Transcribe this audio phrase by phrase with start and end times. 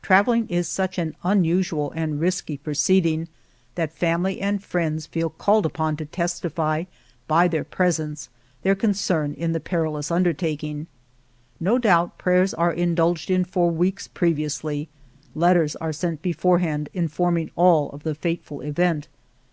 [0.00, 3.26] Travelling is such an unu sual and risky proceeding
[3.74, 6.84] that family and friends feel called upon to testify,
[7.26, 8.28] by their presence,
[8.62, 10.86] their concern in the peril ous undertaking.
[11.58, 14.88] No doubt prayers are in dulged in for weeks previously,
[15.34, 19.08] letters are sent beforehand informing all of the fateful event.